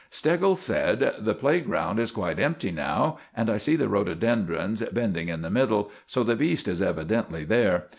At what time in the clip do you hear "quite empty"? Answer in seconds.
2.11-2.71